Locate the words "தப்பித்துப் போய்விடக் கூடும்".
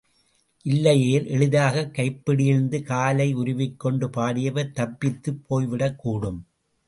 4.71-6.47